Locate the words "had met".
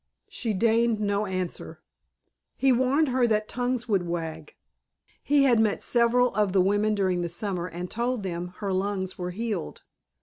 5.43-5.83